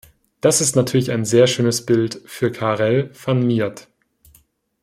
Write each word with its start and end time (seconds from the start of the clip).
Das 0.39 0.61
ist 0.61 0.75
natürlich 0.75 1.11
ein 1.11 1.25
sehr 1.25 1.45
schönes 1.45 1.85
Bild 1.85 2.23
für 2.25 2.51
Karel 2.51 3.11
van 3.23 3.45
Miert. 3.45 3.87